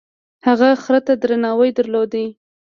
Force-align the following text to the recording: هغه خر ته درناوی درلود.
هغه 0.47 0.69
خر 0.83 0.95
ته 1.05 1.13
درناوی 1.21 1.69
درلود. 1.77 2.13